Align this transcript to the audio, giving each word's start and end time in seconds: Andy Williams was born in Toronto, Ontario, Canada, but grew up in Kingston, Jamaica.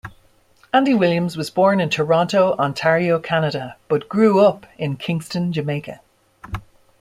Andy 0.73 0.95
Williams 0.95 1.37
was 1.37 1.51
born 1.51 1.79
in 1.79 1.87
Toronto, 1.87 2.53
Ontario, 2.57 3.19
Canada, 3.19 3.75
but 3.87 4.09
grew 4.09 4.39
up 4.43 4.65
in 4.79 4.97
Kingston, 4.97 5.53
Jamaica. 5.53 6.01